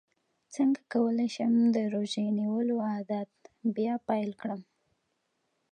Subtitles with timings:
[0.55, 3.31] څنګه کولی شم د روژې نیولو عادت
[3.75, 4.61] بیا پیل کړم